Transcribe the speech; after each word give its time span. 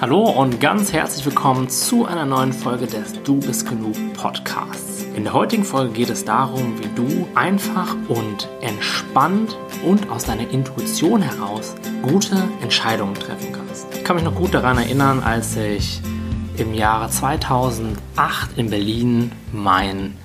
Hallo 0.00 0.30
und 0.30 0.60
ganz 0.60 0.92
herzlich 0.92 1.26
willkommen 1.26 1.68
zu 1.68 2.06
einer 2.06 2.24
neuen 2.24 2.52
Folge 2.52 2.86
des 2.86 3.20
Du 3.24 3.40
bist 3.40 3.68
genug 3.68 3.96
Podcasts. 4.14 5.02
In 5.16 5.24
der 5.24 5.32
heutigen 5.32 5.64
Folge 5.64 5.92
geht 5.92 6.08
es 6.08 6.24
darum, 6.24 6.78
wie 6.78 6.88
du 6.94 7.26
einfach 7.34 7.96
und 8.06 8.48
entspannt 8.60 9.58
und 9.84 10.08
aus 10.08 10.24
deiner 10.24 10.48
Intuition 10.50 11.20
heraus 11.20 11.74
gute 12.02 12.36
Entscheidungen 12.62 13.14
treffen 13.14 13.52
kannst. 13.52 13.92
Ich 13.92 14.04
kann 14.04 14.14
mich 14.14 14.24
noch 14.24 14.36
gut 14.36 14.54
daran 14.54 14.78
erinnern, 14.78 15.20
als 15.20 15.56
ich 15.56 16.00
im 16.56 16.74
Jahre 16.74 17.10
2008 17.10 18.56
in 18.56 18.70
Berlin 18.70 19.32
meinen 19.52 20.16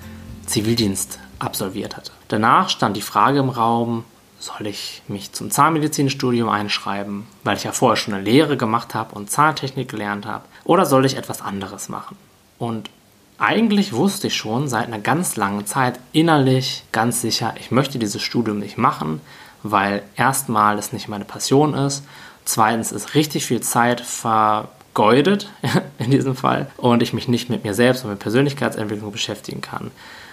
Zivildienst 0.46 1.18
absolviert 1.40 1.96
hatte. 1.96 2.12
Danach 2.28 2.68
stand 2.68 2.96
die 2.96 3.02
Frage 3.02 3.40
im 3.40 3.48
Raum, 3.48 4.04
soll 4.44 4.66
ich 4.66 5.02
mich 5.08 5.32
zum 5.32 5.50
Zahnmedizinstudium 5.50 6.48
einschreiben, 6.48 7.26
weil 7.44 7.56
ich 7.56 7.64
ja 7.64 7.72
vorher 7.72 7.96
schon 7.96 8.14
eine 8.14 8.22
Lehre 8.22 8.56
gemacht 8.56 8.94
habe 8.94 9.14
und 9.14 9.30
Zahntechnik 9.30 9.88
gelernt 9.88 10.26
habe, 10.26 10.44
oder 10.64 10.84
soll 10.84 11.06
ich 11.06 11.16
etwas 11.16 11.40
anderes 11.40 11.88
machen? 11.88 12.16
Und 12.58 12.90
eigentlich 13.38 13.94
wusste 13.94 14.26
ich 14.26 14.36
schon 14.36 14.68
seit 14.68 14.86
einer 14.86 14.98
ganz 14.98 15.36
langen 15.36 15.66
Zeit 15.66 15.98
innerlich 16.12 16.84
ganz 16.92 17.20
sicher, 17.22 17.54
ich 17.58 17.70
möchte 17.70 17.98
dieses 17.98 18.22
Studium 18.22 18.58
nicht 18.58 18.76
machen, 18.76 19.20
weil 19.62 20.02
erstmal 20.14 20.78
es 20.78 20.92
nicht 20.92 21.08
meine 21.08 21.24
Passion 21.24 21.72
ist, 21.72 22.04
zweitens 22.44 22.92
ist 22.92 23.14
richtig 23.14 23.46
viel 23.46 23.62
Zeit 23.62 24.02
vergeudet 24.02 25.48
in 25.98 26.10
diesem 26.10 26.36
Fall 26.36 26.70
und 26.76 27.02
ich 27.02 27.14
mich 27.14 27.28
nicht 27.28 27.48
mit 27.48 27.64
mir 27.64 27.74
selbst 27.74 28.04
und 28.04 28.10
mit 28.10 28.18
Persönlichkeitsentwicklung 28.18 29.10
beschäftigen 29.10 29.62
kann. 29.62 29.90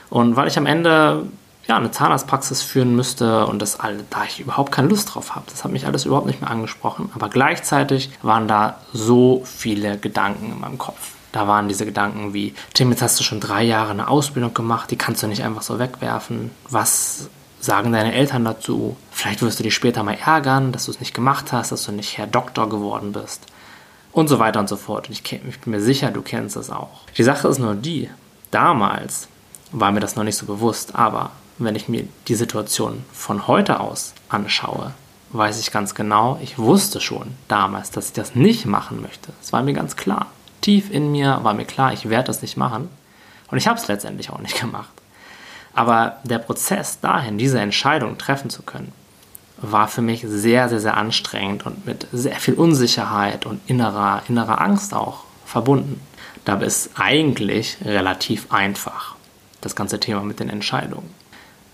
Und 0.10 0.36
weil 0.36 0.50
ich 0.50 0.58
am 0.58 0.66
Ende 0.66 1.28
ja, 1.68 1.78
eine 1.78 1.92
Zahnarztpraxis 1.92 2.62
führen 2.62 2.96
müsste 2.96 3.46
und 3.46 3.62
das 3.62 3.80
all, 3.80 4.04
da 4.10 4.24
ich 4.24 4.40
überhaupt 4.40 4.72
keine 4.72 4.88
Lust 4.88 5.14
drauf 5.14 5.36
habe. 5.36 5.46
Das 5.50 5.64
hat 5.64 5.72
mich 5.72 5.86
alles 5.86 6.06
überhaupt 6.06 6.28
nicht 6.28 6.42
mehr 6.42 6.50
angesprochen. 6.50 7.10
Aber 7.14 7.30
gleichzeitig 7.30 8.10
waren 8.22 8.48
da 8.48 8.78
so 8.94 9.44
viele 9.46 9.98
Gedanken 9.98 10.52
in 10.52 10.60
meinem 10.60 10.78
Kopf. 10.78 11.12
Da 11.32 11.48
waren 11.48 11.68
diese 11.68 11.86
Gedanken 11.86 12.34
wie, 12.34 12.56
Tim, 12.74 12.90
jetzt 12.92 13.02
hast 13.02 13.20
du 13.20 13.24
schon 13.24 13.40
drei 13.40 13.64
Jahre 13.64 13.92
eine 13.92 14.10
Ausbildung 14.10 14.54
gemacht, 14.54 14.92
die 14.92 14.98
kannst 14.98 15.24
du 15.24 15.28
nicht 15.28 15.44
einfach 15.44 15.62
so 15.62 15.80
wegwerfen. 15.80 16.52
Was 16.70 17.30
sagen 17.62 17.94
deine 17.94 18.14
Eltern 18.14 18.44
dazu? 18.44 18.98
Vielleicht 19.12 19.42
wirst 19.42 19.60
du 19.60 19.64
dich 19.64 19.76
später 19.76 20.04
mal 20.04 20.18
ärgern, 20.26 20.72
dass 20.72 20.86
du 20.86 20.92
es 20.92 21.00
nicht 21.00 21.14
gemacht 21.14 21.54
hast, 21.54 21.72
dass 21.72 21.86
du 21.86 21.92
nicht 21.92 22.18
Herr 22.18 22.28
Doktor 22.28 22.68
geworden 22.68 23.14
bist. 23.14 23.46
Und 24.12 24.28
so 24.28 24.40
weiter 24.40 24.60
und 24.60 24.68
so 24.68 24.76
fort. 24.76 25.08
Und 25.08 25.14
ich, 25.14 25.32
ich 25.32 25.60
bin 25.60 25.72
mir 25.72 25.80
sicher, 25.80 26.12
du 26.12 26.22
kennst 26.22 26.58
das 26.58 26.70
auch. 26.70 27.02
Die 27.18 27.24
Sache 27.24 27.48
ist 27.48 27.60
nur 27.60 27.76
die, 27.76 28.10
damals 28.50 29.30
war 29.72 29.92
mir 29.94 30.02
das 30.02 30.18
noch 30.18 30.26
nicht 30.26 30.36
so 30.36 30.46
bewusst, 30.46 30.96
aber 30.96 31.32
wenn 31.66 31.76
ich 31.76 31.88
mir 31.88 32.06
die 32.28 32.36
Situation 32.36 33.04
von 33.14 33.48
heute 33.48 33.80
aus 33.80 34.14
anschaue, 34.30 34.94
weiß 35.32 35.60
ich 35.60 35.72
ganz 35.72 35.96
genau, 35.96 36.38
ich 36.42 36.58
wusste 36.58 37.00
schon 37.00 37.34
damals, 37.48 37.92
dass 37.92 38.08
ich 38.08 38.14
das 38.14 38.36
nicht 38.36 38.66
machen 38.66 39.02
möchte. 39.02 39.32
Es 39.42 39.54
war 39.54 39.64
mir 39.64 39.74
ganz 39.74 39.96
klar. 39.96 40.28
Tief 40.62 40.92
in 40.92 41.12
mir 41.12 41.40
war 41.44 41.54
mir 41.54 41.66
klar, 41.66 41.94
ich 41.94 42.10
werde 42.10 42.28
das 42.28 42.42
nicht 42.42 42.58
machen. 42.58 42.90
Und 43.50 43.58
ich 43.58 43.68
habe 43.68 43.80
es 43.80 43.88
letztendlich 43.88 44.30
auch 44.30 44.40
nicht 44.40 44.60
gemacht. 44.62 44.92
Aber 45.74 46.18
der 46.24 46.40
Prozess 46.40 47.00
dahin, 47.00 47.38
diese 47.38 47.60
Entscheidung 47.60 48.18
treffen 48.18 48.50
zu 48.50 48.62
können, 48.62 48.92
war 49.58 49.88
für 49.88 50.02
mich 50.02 50.24
sehr, 50.28 50.70
sehr, 50.70 50.80
sehr 50.80 50.98
anstrengend 50.98 51.66
und 51.66 51.86
mit 51.86 52.08
sehr 52.12 52.36
viel 52.36 52.56
Unsicherheit 52.56 53.46
und 53.46 53.62
innerer, 53.68 54.24
innerer 54.28 54.60
Angst 54.60 54.94
auch 54.94 55.24
verbunden. 55.46 56.02
Dabei 56.46 56.66
ist 56.66 56.92
eigentlich 56.96 57.78
relativ 57.86 58.52
einfach, 58.52 59.16
das 59.62 59.76
ganze 59.76 60.00
Thema 60.00 60.22
mit 60.22 60.40
den 60.40 60.50
Entscheidungen. 60.50 61.21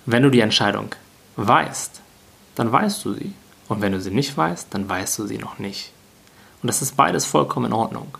Wenn 0.10 0.24
du 0.24 0.32
die 0.32 0.40
Entscheidung 0.40 0.96
weißt, 1.36 2.00
dann 2.56 2.72
weißt 2.72 3.04
du 3.04 3.14
sie. 3.14 3.34
Und 3.68 3.82
wenn 3.82 3.92
du 3.92 4.00
sie 4.00 4.10
nicht 4.10 4.38
weißt, 4.38 4.74
dann 4.74 4.88
weißt 4.88 5.20
du 5.20 5.28
sie 5.28 5.38
noch 5.38 5.60
nicht. 5.60 5.92
Und 6.64 6.68
das 6.68 6.82
ist 6.82 6.96
beides 6.96 7.26
vollkommen 7.26 7.66
in 7.66 7.74
Ordnung. 7.74 8.18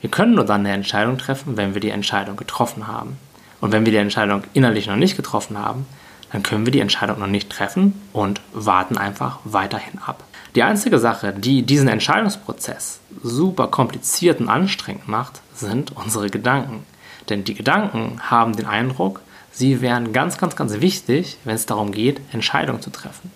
Wir 0.00 0.10
können 0.10 0.34
nur 0.34 0.46
dann 0.46 0.60
eine 0.60 0.72
Entscheidung 0.72 1.18
treffen, 1.18 1.58
wenn 1.58 1.74
wir 1.74 1.82
die 1.82 1.90
Entscheidung 1.90 2.36
getroffen 2.38 2.86
haben. 2.86 3.18
Und 3.60 3.70
wenn 3.70 3.84
wir 3.84 3.92
die 3.92 3.98
Entscheidung 3.98 4.44
innerlich 4.54 4.86
noch 4.86 4.96
nicht 4.96 5.14
getroffen 5.14 5.58
haben, 5.58 5.84
dann 6.32 6.42
können 6.42 6.64
wir 6.64 6.72
die 6.72 6.80
Entscheidung 6.80 7.18
noch 7.18 7.26
nicht 7.26 7.50
treffen 7.50 8.00
und 8.14 8.40
warten 8.54 8.96
einfach 8.96 9.40
weiterhin 9.44 9.98
ab. 9.98 10.24
Die 10.54 10.62
einzige 10.62 10.98
Sache, 10.98 11.34
die 11.34 11.64
diesen 11.64 11.88
Entscheidungsprozess 11.88 13.00
super 13.22 13.66
kompliziert 13.66 14.40
und 14.40 14.48
anstrengend 14.48 15.06
macht, 15.06 15.42
sind 15.52 15.94
unsere 15.94 16.30
Gedanken. 16.30 16.86
Denn 17.28 17.44
die 17.44 17.54
Gedanken 17.54 18.22
haben 18.22 18.56
den 18.56 18.64
Eindruck, 18.64 19.20
Sie 19.56 19.80
wären 19.80 20.12
ganz, 20.12 20.36
ganz, 20.36 20.54
ganz 20.54 20.80
wichtig, 20.82 21.38
wenn 21.44 21.54
es 21.54 21.64
darum 21.64 21.90
geht, 21.90 22.20
Entscheidungen 22.30 22.82
zu 22.82 22.90
treffen. 22.90 23.32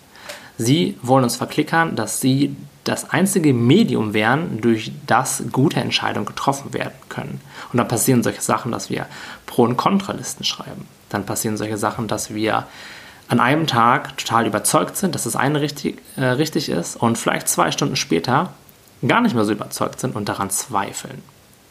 Sie 0.55 0.95
wollen 1.01 1.23
uns 1.23 1.35
verklickern, 1.35 1.95
dass 1.95 2.21
sie 2.21 2.55
das 2.83 3.09
einzige 3.09 3.55
Medium 3.55 4.13
wären, 4.13 4.61
durch 4.61 4.91
das 5.07 5.43
gute 5.51 5.79
Entscheidungen 5.79 6.27
getroffen 6.27 6.75
werden 6.75 6.93
können. 7.09 7.41
Und 7.71 7.77
dann 7.79 7.87
passieren 7.87 8.21
solche 8.21 8.41
Sachen, 8.41 8.71
dass 8.71 8.91
wir 8.91 9.07
Pro- 9.47 9.63
und 9.63 9.77
Kontralisten 9.77 10.45
schreiben. 10.45 10.85
Dann 11.09 11.25
passieren 11.25 11.57
solche 11.57 11.79
Sachen, 11.79 12.07
dass 12.07 12.31
wir 12.31 12.67
an 13.27 13.39
einem 13.39 13.65
Tag 13.65 14.15
total 14.19 14.45
überzeugt 14.45 14.97
sind, 14.97 15.15
dass 15.15 15.23
das 15.23 15.35
eine 15.35 15.59
richtig, 15.59 16.03
äh, 16.17 16.25
richtig 16.25 16.69
ist 16.69 16.97
und 16.97 17.17
vielleicht 17.17 17.49
zwei 17.49 17.71
Stunden 17.71 17.95
später 17.95 18.53
gar 19.07 19.21
nicht 19.21 19.33
mehr 19.33 19.45
so 19.45 19.53
überzeugt 19.53 19.99
sind 19.99 20.15
und 20.15 20.29
daran 20.29 20.51
zweifeln. 20.51 21.23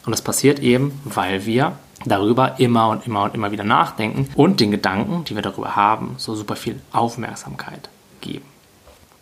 Und 0.07 0.11
das 0.11 0.23
passiert 0.23 0.59
eben, 0.59 1.01
weil 1.05 1.47
wir 1.47 1.77
darüber 2.05 2.59
immer 2.59 2.89
und 2.89 3.07
immer 3.07 3.25
und 3.25 3.35
immer 3.35 3.53
wieder 3.53 3.65
nachdenken 3.65 4.29
und 4.35 4.61
den 4.61 4.71
Gedanken, 4.71 5.25
die 5.25 5.35
wir 5.35 5.43
darüber 5.43 5.77
haben, 5.77 6.15
so 6.17 6.35
super 6.35 6.57
viel 6.57 6.81
Aufmerksamkeit 6.93 7.89
geben. 8.21 8.47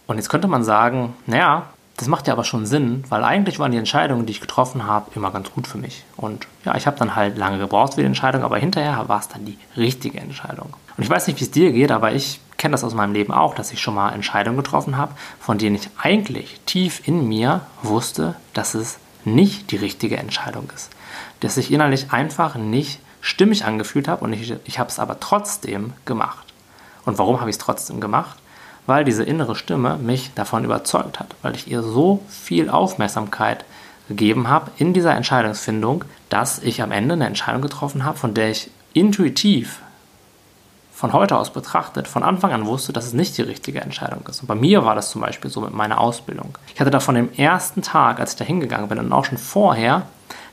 Und 0.06 0.16
jetzt 0.16 0.28
könnte 0.28 0.48
man 0.48 0.64
sagen, 0.64 1.14
naja, 1.26 1.66
das 1.98 2.06
macht 2.06 2.28
ja 2.28 2.32
aber 2.32 2.44
schon 2.44 2.64
Sinn, 2.64 3.02
weil 3.08 3.24
eigentlich 3.24 3.58
waren 3.58 3.72
die 3.72 3.78
Entscheidungen, 3.78 4.24
die 4.24 4.30
ich 4.30 4.40
getroffen 4.40 4.86
habe, 4.86 5.10
immer 5.16 5.32
ganz 5.32 5.50
gut 5.50 5.66
für 5.66 5.78
mich. 5.78 6.04
Und 6.16 6.46
ja, 6.64 6.76
ich 6.76 6.86
habe 6.86 6.96
dann 6.96 7.16
halt 7.16 7.36
lange 7.36 7.58
gebraucht 7.58 7.94
für 7.94 8.00
die 8.00 8.06
Entscheidung, 8.06 8.44
aber 8.44 8.56
hinterher 8.56 9.08
war 9.08 9.18
es 9.18 9.28
dann 9.28 9.44
die 9.44 9.58
richtige 9.76 10.20
Entscheidung. 10.20 10.74
Und 10.96 11.02
ich 11.02 11.10
weiß 11.10 11.26
nicht, 11.26 11.40
wie 11.40 11.44
es 11.44 11.50
dir 11.50 11.72
geht, 11.72 11.90
aber 11.90 12.12
ich 12.12 12.40
kenne 12.56 12.72
das 12.72 12.84
aus 12.84 12.94
meinem 12.94 13.14
Leben 13.14 13.32
auch, 13.32 13.54
dass 13.54 13.72
ich 13.72 13.80
schon 13.80 13.94
mal 13.94 14.10
Entscheidungen 14.10 14.56
getroffen 14.56 14.96
habe, 14.96 15.12
von 15.40 15.58
denen 15.58 15.74
ich 15.74 15.90
eigentlich 16.00 16.60
tief 16.66 17.06
in 17.06 17.26
mir 17.26 17.62
wusste, 17.82 18.36
dass 18.54 18.74
es 18.74 18.98
nicht 19.24 19.70
die 19.70 19.76
richtige 19.76 20.16
Entscheidung 20.16 20.70
ist. 20.74 20.90
Dass 21.40 21.56
ich 21.56 21.72
innerlich 21.72 22.12
einfach 22.12 22.56
nicht 22.56 23.00
stimmig 23.20 23.64
angefühlt 23.64 24.08
habe 24.08 24.24
und 24.24 24.32
ich, 24.32 24.54
ich 24.64 24.78
habe 24.78 24.90
es 24.90 24.98
aber 24.98 25.20
trotzdem 25.20 25.92
gemacht. 26.04 26.46
Und 27.04 27.18
warum 27.18 27.40
habe 27.40 27.50
ich 27.50 27.54
es 27.54 27.62
trotzdem 27.62 28.00
gemacht? 28.00 28.38
Weil 28.86 29.04
diese 29.04 29.24
innere 29.24 29.54
Stimme 29.54 29.98
mich 29.98 30.32
davon 30.34 30.64
überzeugt 30.64 31.20
hat, 31.20 31.34
weil 31.42 31.54
ich 31.54 31.68
ihr 31.70 31.82
so 31.82 32.22
viel 32.28 32.70
Aufmerksamkeit 32.70 33.64
gegeben 34.08 34.48
habe 34.48 34.70
in 34.78 34.94
dieser 34.94 35.14
Entscheidungsfindung, 35.14 36.04
dass 36.28 36.58
ich 36.58 36.82
am 36.82 36.92
Ende 36.92 37.14
eine 37.14 37.26
Entscheidung 37.26 37.62
getroffen 37.62 38.04
habe, 38.04 38.18
von 38.18 38.34
der 38.34 38.50
ich 38.50 38.70
intuitiv 38.94 39.80
von 40.98 41.12
heute 41.12 41.38
aus 41.38 41.52
betrachtet 41.52 42.08
von 42.08 42.24
Anfang 42.24 42.50
an 42.50 42.66
wusste, 42.66 42.92
dass 42.92 43.06
es 43.06 43.12
nicht 43.12 43.38
die 43.38 43.42
richtige 43.42 43.80
Entscheidung 43.80 44.26
ist. 44.28 44.40
Und 44.40 44.48
bei 44.48 44.56
mir 44.56 44.84
war 44.84 44.96
das 44.96 45.10
zum 45.10 45.20
Beispiel 45.20 45.48
so 45.48 45.60
mit 45.60 45.72
meiner 45.72 46.00
Ausbildung. 46.00 46.58
Ich 46.74 46.80
hatte 46.80 46.90
da 46.90 46.98
von 46.98 47.14
dem 47.14 47.32
ersten 47.34 47.82
Tag, 47.82 48.18
als 48.18 48.32
ich 48.32 48.38
da 48.38 48.44
hingegangen 48.44 48.88
bin 48.88 48.98
und 48.98 49.12
auch 49.12 49.24
schon 49.24 49.38
vorher, 49.38 50.06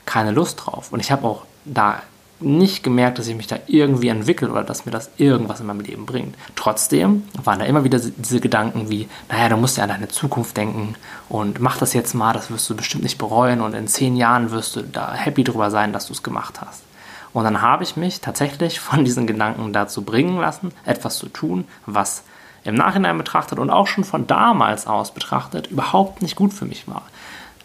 keine 0.04 0.30
Lust 0.30 0.64
drauf. 0.64 0.92
Und 0.92 1.00
ich 1.00 1.10
habe 1.10 1.26
auch 1.26 1.42
da 1.64 2.00
nicht 2.38 2.84
gemerkt, 2.84 3.18
dass 3.18 3.26
ich 3.26 3.34
mich 3.34 3.48
da 3.48 3.56
irgendwie 3.66 4.06
entwickle 4.06 4.48
oder 4.48 4.62
dass 4.62 4.86
mir 4.86 4.92
das 4.92 5.10
irgendwas 5.16 5.58
in 5.58 5.66
meinem 5.66 5.80
Leben 5.80 6.06
bringt. 6.06 6.36
Trotzdem 6.54 7.24
waren 7.42 7.58
da 7.58 7.64
immer 7.64 7.82
wieder 7.82 7.98
diese 7.98 8.38
Gedanken 8.38 8.88
wie, 8.88 9.08
naja, 9.28 9.48
du 9.48 9.56
musst 9.56 9.78
ja 9.78 9.82
an 9.82 9.88
deine 9.88 10.06
Zukunft 10.06 10.56
denken 10.56 10.94
und 11.28 11.58
mach 11.58 11.78
das 11.78 11.92
jetzt 11.92 12.14
mal, 12.14 12.34
das 12.34 12.52
wirst 12.52 12.70
du 12.70 12.76
bestimmt 12.76 13.02
nicht 13.02 13.18
bereuen 13.18 13.60
und 13.60 13.74
in 13.74 13.88
zehn 13.88 14.14
Jahren 14.14 14.52
wirst 14.52 14.76
du 14.76 14.82
da 14.82 15.12
happy 15.12 15.42
drüber 15.42 15.72
sein, 15.72 15.92
dass 15.92 16.06
du 16.06 16.12
es 16.12 16.22
gemacht 16.22 16.60
hast. 16.64 16.84
Und 17.32 17.44
dann 17.44 17.62
habe 17.62 17.84
ich 17.84 17.96
mich 17.96 18.20
tatsächlich 18.20 18.80
von 18.80 19.04
diesen 19.04 19.26
Gedanken 19.26 19.72
dazu 19.72 20.02
bringen 20.02 20.38
lassen, 20.38 20.72
etwas 20.84 21.18
zu 21.18 21.28
tun, 21.28 21.64
was 21.84 22.24
im 22.64 22.74
Nachhinein 22.74 23.16
betrachtet 23.16 23.58
und 23.58 23.70
auch 23.70 23.86
schon 23.86 24.04
von 24.04 24.26
damals 24.26 24.86
aus 24.86 25.14
betrachtet 25.14 25.68
überhaupt 25.68 26.22
nicht 26.22 26.36
gut 26.36 26.52
für 26.52 26.64
mich 26.64 26.88
war. 26.88 27.02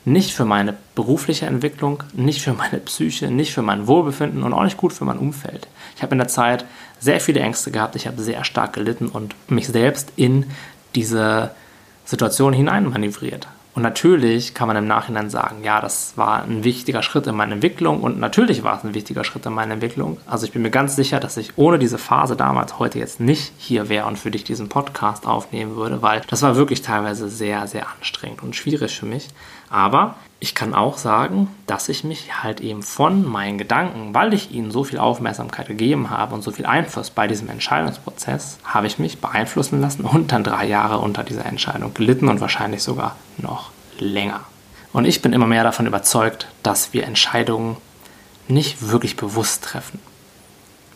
Nicht 0.03 0.33
für 0.33 0.45
meine 0.45 0.75
berufliche 0.95 1.45
Entwicklung, 1.45 2.03
nicht 2.13 2.41
für 2.41 2.53
meine 2.53 2.77
Psyche, 2.77 3.29
nicht 3.29 3.53
für 3.53 3.61
mein 3.61 3.87
Wohlbefinden 3.87 4.43
und 4.43 4.53
auch 4.53 4.63
nicht 4.63 4.77
gut 4.77 4.93
für 4.93 5.05
mein 5.05 5.19
Umfeld. 5.19 5.67
Ich 5.95 6.03
habe 6.03 6.13
in 6.13 6.19
der 6.19 6.27
Zeit 6.27 6.65
sehr 6.99 7.19
viele 7.19 7.39
Ängste 7.39 7.71
gehabt, 7.71 7.95
ich 7.95 8.07
habe 8.07 8.21
sehr 8.21 8.43
stark 8.43 8.73
gelitten 8.73 9.07
und 9.07 9.35
mich 9.49 9.67
selbst 9.67 10.11
in 10.15 10.45
diese 10.95 11.51
Situation 12.05 12.53
hineinmanövriert. 12.53 13.47
Und 13.73 13.83
natürlich 13.83 14.53
kann 14.53 14.67
man 14.67 14.75
im 14.75 14.87
Nachhinein 14.87 15.29
sagen, 15.29 15.63
ja, 15.63 15.79
das 15.79 16.17
war 16.17 16.43
ein 16.43 16.65
wichtiger 16.65 17.01
Schritt 17.01 17.25
in 17.27 17.35
meiner 17.35 17.53
Entwicklung 17.53 18.01
und 18.01 18.19
natürlich 18.19 18.63
war 18.63 18.77
es 18.77 18.83
ein 18.83 18.93
wichtiger 18.93 19.23
Schritt 19.23 19.45
in 19.45 19.53
meiner 19.53 19.75
Entwicklung. 19.75 20.17
Also 20.25 20.45
ich 20.45 20.51
bin 20.51 20.61
mir 20.61 20.71
ganz 20.71 20.97
sicher, 20.97 21.21
dass 21.21 21.37
ich 21.37 21.57
ohne 21.57 21.79
diese 21.79 21.97
Phase 21.97 22.35
damals 22.35 22.79
heute 22.79 22.99
jetzt 22.99 23.21
nicht 23.21 23.53
hier 23.57 23.87
wäre 23.87 24.07
und 24.07 24.19
für 24.19 24.29
dich 24.29 24.43
diesen 24.43 24.67
Podcast 24.67 25.25
aufnehmen 25.25 25.77
würde, 25.77 26.01
weil 26.01 26.21
das 26.27 26.41
war 26.41 26.57
wirklich 26.57 26.81
teilweise 26.81 27.29
sehr, 27.29 27.65
sehr 27.67 27.87
anstrengend 27.87 28.43
und 28.43 28.57
schwierig 28.57 28.97
für 28.97 29.05
mich. 29.05 29.29
Aber 29.71 30.15
ich 30.41 30.53
kann 30.53 30.73
auch 30.73 30.97
sagen, 30.97 31.47
dass 31.65 31.87
ich 31.87 32.03
mich 32.03 32.43
halt 32.43 32.59
eben 32.59 32.83
von 32.83 33.23
meinen 33.25 33.57
Gedanken, 33.57 34.13
weil 34.13 34.33
ich 34.33 34.51
ihnen 34.51 34.69
so 34.69 34.83
viel 34.83 34.99
Aufmerksamkeit 34.99 35.67
gegeben 35.67 36.09
habe 36.09 36.35
und 36.35 36.41
so 36.41 36.51
viel 36.51 36.65
Einfluss 36.65 37.09
bei 37.09 37.27
diesem 37.27 37.49
Entscheidungsprozess, 37.49 38.57
habe 38.65 38.87
ich 38.87 38.99
mich 38.99 39.19
beeinflussen 39.19 39.79
lassen 39.79 40.03
und 40.03 40.31
dann 40.31 40.43
drei 40.43 40.65
Jahre 40.65 40.97
unter 40.97 41.23
dieser 41.23 41.45
Entscheidung 41.45 41.93
gelitten 41.93 42.27
und 42.27 42.41
wahrscheinlich 42.41 42.83
sogar 42.83 43.15
noch 43.37 43.71
länger. 43.97 44.41
Und 44.93 45.05
ich 45.05 45.21
bin 45.21 45.31
immer 45.31 45.47
mehr 45.47 45.63
davon 45.63 45.87
überzeugt, 45.87 46.47
dass 46.63 46.91
wir 46.91 47.05
Entscheidungen 47.05 47.77
nicht 48.47 48.89
wirklich 48.89 49.15
bewusst 49.15 49.63
treffen. 49.63 49.99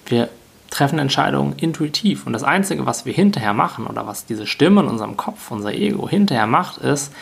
Wir 0.06 0.30
treffen 0.76 1.00
Entscheidungen 1.00 1.54
intuitiv. 1.58 2.26
Und 2.28 2.34
das 2.34 2.44
Einzige, 2.44 2.86
was 2.86 3.06
wir 3.06 3.14
hinterher 3.14 3.54
machen 3.54 3.88
oder 3.88 4.08
was 4.08 4.26
diese 4.26 4.46
Stimme 4.46 4.82
in 4.82 4.88
unserem 4.88 5.16
Kopf, 5.16 5.50
unser 5.50 5.74
Ego 5.74 6.10
hinterher 6.10 6.48
macht, 6.48 6.80
ist, 6.80 7.14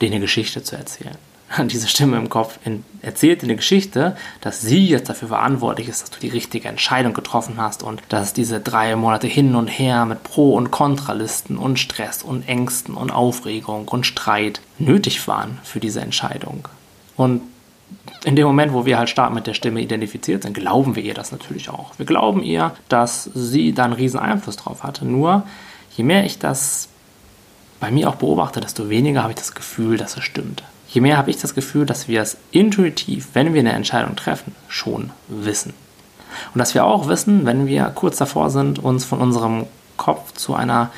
dir 0.00 0.06
eine 0.06 0.20
Geschichte 0.20 0.62
zu 0.62 0.76
erzählen. 0.76 1.16
Diese 1.66 1.86
Stimme 1.86 2.16
im 2.16 2.30
Kopf 2.30 2.58
erzählt 3.02 3.42
dir 3.42 3.46
eine 3.46 3.56
Geschichte, 3.56 4.16
dass 4.40 4.62
sie 4.62 4.86
jetzt 4.86 5.10
dafür 5.10 5.28
verantwortlich 5.28 5.88
ist, 5.88 6.02
dass 6.02 6.10
du 6.10 6.20
die 6.20 6.30
richtige 6.30 6.68
Entscheidung 6.68 7.12
getroffen 7.12 7.56
hast 7.58 7.82
und 7.82 8.02
dass 8.08 8.32
diese 8.32 8.60
drei 8.60 8.96
Monate 8.96 9.26
hin 9.26 9.54
und 9.54 9.68
her 9.68 10.06
mit 10.06 10.22
Pro- 10.22 10.54
und 10.54 10.70
Kontralisten 10.70 11.58
und 11.58 11.78
Stress 11.78 12.22
und 12.22 12.48
Ängsten 12.48 12.94
und 12.94 13.10
Aufregung 13.10 13.86
und 13.88 14.06
Streit 14.06 14.62
nötig 14.78 15.28
waren 15.28 15.58
für 15.62 15.78
diese 15.78 16.00
Entscheidung. 16.00 16.68
Und 17.18 17.42
in 18.24 18.36
dem 18.36 18.46
Moment, 18.46 18.72
wo 18.72 18.86
wir 18.86 18.98
halt 18.98 19.08
stark 19.08 19.32
mit 19.32 19.46
der 19.46 19.54
Stimme 19.54 19.80
identifiziert 19.80 20.42
sind, 20.42 20.54
glauben 20.54 20.96
wir 20.96 21.02
ihr 21.02 21.14
das 21.14 21.32
natürlich 21.32 21.68
auch. 21.70 21.92
Wir 21.98 22.06
glauben 22.06 22.42
ihr, 22.42 22.72
dass 22.88 23.24
sie 23.34 23.72
da 23.72 23.84
einen 23.84 23.92
riesen 23.92 24.20
Einfluss 24.20 24.56
drauf 24.56 24.82
hatte. 24.82 25.04
Nur, 25.04 25.44
je 25.96 26.04
mehr 26.04 26.24
ich 26.24 26.38
das 26.38 26.88
bei 27.80 27.90
mir 27.90 28.08
auch 28.08 28.14
beobachte, 28.14 28.60
desto 28.60 28.88
weniger 28.88 29.22
habe 29.22 29.32
ich 29.32 29.38
das 29.38 29.54
Gefühl, 29.54 29.96
dass 29.96 30.16
es 30.16 30.22
stimmt. 30.22 30.62
Je 30.88 31.00
mehr 31.00 31.16
habe 31.16 31.30
ich 31.30 31.38
das 31.38 31.54
Gefühl, 31.54 31.86
dass 31.86 32.06
wir 32.06 32.20
es 32.20 32.36
intuitiv, 32.50 33.30
wenn 33.32 33.54
wir 33.54 33.60
eine 33.60 33.72
Entscheidung 33.72 34.14
treffen, 34.14 34.54
schon 34.68 35.10
wissen. 35.28 35.72
Und 36.54 36.58
dass 36.58 36.74
wir 36.74 36.84
auch 36.84 37.08
wissen, 37.08 37.44
wenn 37.44 37.66
wir 37.66 37.84
kurz 37.94 38.18
davor 38.18 38.50
sind, 38.50 38.78
uns 38.78 39.04
von 39.04 39.20
unserem 39.20 39.66
Kopf 39.96 40.32
zu 40.34 40.54
einer 40.54 40.90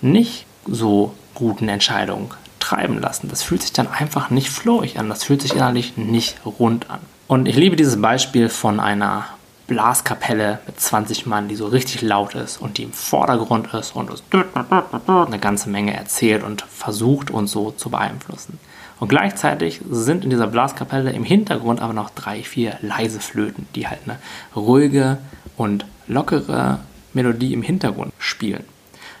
nicht 0.00 0.46
so 0.66 1.14
guten 1.34 1.68
Entscheidung 1.68 2.34
treiben 2.72 3.00
lassen. 3.00 3.28
Das 3.28 3.42
fühlt 3.42 3.62
sich 3.62 3.72
dann 3.72 3.88
einfach 3.88 4.30
nicht 4.30 4.48
flowig 4.48 4.98
an. 4.98 5.08
Das 5.08 5.24
fühlt 5.24 5.42
sich 5.42 5.54
innerlich 5.54 5.96
nicht 5.96 6.36
rund 6.44 6.90
an. 6.90 7.00
Und 7.28 7.46
ich 7.46 7.56
liebe 7.56 7.76
dieses 7.76 8.00
Beispiel 8.00 8.48
von 8.48 8.80
einer 8.80 9.26
Blaskapelle 9.66 10.58
mit 10.66 10.80
20 10.80 11.26
Mann, 11.26 11.48
die 11.48 11.54
so 11.54 11.66
richtig 11.66 12.02
laut 12.02 12.34
ist 12.34 12.60
und 12.60 12.78
die 12.78 12.82
im 12.82 12.92
Vordergrund 12.92 13.72
ist 13.74 13.94
und 13.94 14.10
eine 14.32 15.38
ganze 15.38 15.70
Menge 15.70 15.94
erzählt 15.96 16.42
und 16.42 16.62
versucht, 16.62 17.30
uns 17.30 17.52
so 17.52 17.70
zu 17.70 17.90
beeinflussen. 17.90 18.58
Und 18.98 19.08
gleichzeitig 19.08 19.80
sind 19.90 20.24
in 20.24 20.30
dieser 20.30 20.46
Blaskapelle 20.46 21.10
im 21.12 21.24
Hintergrund 21.24 21.80
aber 21.80 21.92
noch 21.92 22.10
drei, 22.10 22.42
vier 22.42 22.76
leise 22.82 23.20
Flöten, 23.20 23.66
die 23.74 23.88
halt 23.88 24.00
eine 24.04 24.18
ruhige 24.54 25.18
und 25.56 25.86
lockere 26.06 26.80
Melodie 27.12 27.52
im 27.52 27.62
Hintergrund 27.62 28.12
spielen. 28.18 28.64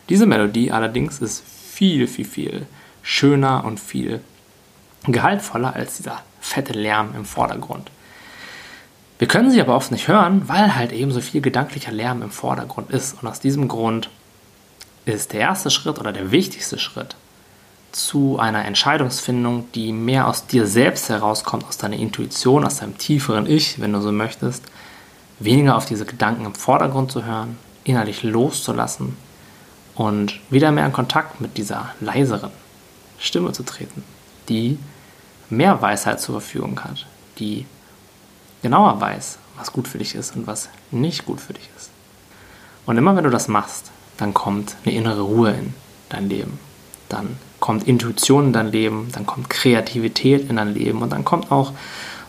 Diese 0.08 0.26
Melodie 0.26 0.70
allerdings 0.70 1.20
ist 1.20 1.42
viel, 1.72 2.06
viel, 2.06 2.24
viel 2.24 2.66
schöner 3.02 3.64
und 3.64 3.80
viel 3.80 4.20
gehaltvoller 5.04 5.74
als 5.74 5.96
dieser 5.96 6.22
fette 6.40 6.72
Lärm 6.72 7.14
im 7.16 7.24
Vordergrund. 7.24 7.90
Wir 9.18 9.28
können 9.28 9.50
sie 9.50 9.60
aber 9.60 9.76
oft 9.76 9.92
nicht 9.92 10.08
hören, 10.08 10.48
weil 10.48 10.74
halt 10.74 10.92
eben 10.92 11.12
so 11.12 11.20
viel 11.20 11.40
gedanklicher 11.40 11.92
Lärm 11.92 12.22
im 12.22 12.30
Vordergrund 12.30 12.90
ist. 12.90 13.22
Und 13.22 13.28
aus 13.28 13.38
diesem 13.38 13.68
Grund 13.68 14.10
ist 15.04 15.32
der 15.32 15.40
erste 15.40 15.70
Schritt 15.70 15.98
oder 15.98 16.12
der 16.12 16.30
wichtigste 16.32 16.78
Schritt 16.78 17.14
zu 17.92 18.38
einer 18.38 18.64
Entscheidungsfindung, 18.64 19.70
die 19.74 19.92
mehr 19.92 20.26
aus 20.26 20.46
dir 20.46 20.66
selbst 20.66 21.08
herauskommt, 21.08 21.64
aus 21.66 21.78
deiner 21.78 21.96
Intuition, 21.96 22.64
aus 22.64 22.78
deinem 22.78 22.98
tieferen 22.98 23.46
Ich, 23.46 23.80
wenn 23.80 23.92
du 23.92 24.00
so 24.00 24.10
möchtest, 24.12 24.64
weniger 25.38 25.76
auf 25.76 25.86
diese 25.86 26.06
Gedanken 26.06 26.46
im 26.46 26.54
Vordergrund 26.54 27.12
zu 27.12 27.24
hören, 27.24 27.58
innerlich 27.84 28.22
loszulassen 28.22 29.16
und 29.94 30.40
wieder 30.50 30.72
mehr 30.72 30.86
in 30.86 30.92
Kontakt 30.92 31.40
mit 31.40 31.58
dieser 31.58 31.90
leiseren, 32.00 32.50
Stimme 33.22 33.52
zu 33.52 33.62
treten, 33.62 34.02
die 34.48 34.78
mehr 35.48 35.80
Weisheit 35.80 36.20
zur 36.20 36.40
Verfügung 36.40 36.82
hat, 36.82 37.06
die 37.38 37.66
genauer 38.62 39.00
weiß, 39.00 39.38
was 39.56 39.72
gut 39.72 39.86
für 39.86 39.98
dich 39.98 40.14
ist 40.14 40.34
und 40.36 40.46
was 40.46 40.68
nicht 40.90 41.24
gut 41.24 41.40
für 41.40 41.52
dich 41.52 41.68
ist. 41.76 41.90
Und 42.84 42.98
immer 42.98 43.14
wenn 43.14 43.24
du 43.24 43.30
das 43.30 43.48
machst, 43.48 43.90
dann 44.16 44.34
kommt 44.34 44.76
eine 44.84 44.94
innere 44.94 45.22
Ruhe 45.22 45.52
in 45.52 45.74
dein 46.08 46.28
Leben. 46.28 46.58
Dann 47.08 47.36
kommt 47.60 47.86
Intuition 47.86 48.46
in 48.46 48.52
dein 48.52 48.72
Leben, 48.72 49.08
dann 49.12 49.24
kommt 49.24 49.50
Kreativität 49.50 50.50
in 50.50 50.56
dein 50.56 50.74
Leben 50.74 51.00
und 51.02 51.10
dann 51.10 51.24
kommt 51.24 51.52
auch 51.52 51.72